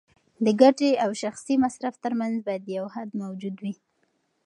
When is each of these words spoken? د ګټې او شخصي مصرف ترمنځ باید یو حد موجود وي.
د 0.45 0.47
ګټې 0.61 0.91
او 1.03 1.11
شخصي 1.21 1.55
مصرف 1.63 1.95
ترمنځ 2.03 2.35
باید 2.47 2.65
یو 2.77 2.85
حد 2.95 3.09
موجود 3.21 3.55
وي. 3.63 3.73